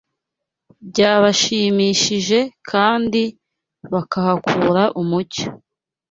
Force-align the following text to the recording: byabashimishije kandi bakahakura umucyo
byabashimishije 0.89 2.39
kandi 2.69 3.21
bakahakura 3.93 4.83
umucyo 5.01 5.47